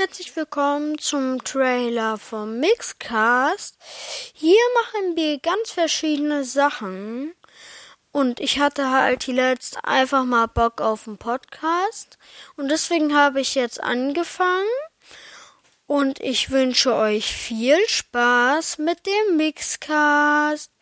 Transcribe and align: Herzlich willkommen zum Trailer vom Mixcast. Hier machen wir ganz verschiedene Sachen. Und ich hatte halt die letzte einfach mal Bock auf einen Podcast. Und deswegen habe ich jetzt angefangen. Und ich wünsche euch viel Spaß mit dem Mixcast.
Herzlich 0.00 0.34
willkommen 0.34 0.96
zum 0.96 1.44
Trailer 1.44 2.16
vom 2.16 2.58
Mixcast. 2.58 3.76
Hier 4.32 4.56
machen 4.82 5.14
wir 5.14 5.38
ganz 5.40 5.72
verschiedene 5.72 6.42
Sachen. 6.42 7.34
Und 8.10 8.40
ich 8.40 8.58
hatte 8.60 8.90
halt 8.90 9.26
die 9.26 9.32
letzte 9.32 9.84
einfach 9.84 10.24
mal 10.24 10.46
Bock 10.46 10.80
auf 10.80 11.06
einen 11.06 11.18
Podcast. 11.18 12.16
Und 12.56 12.70
deswegen 12.70 13.14
habe 13.14 13.42
ich 13.42 13.54
jetzt 13.54 13.82
angefangen. 13.82 14.64
Und 15.84 16.18
ich 16.20 16.50
wünsche 16.50 16.94
euch 16.94 17.26
viel 17.26 17.76
Spaß 17.86 18.78
mit 18.78 19.04
dem 19.04 19.36
Mixcast. 19.36 20.72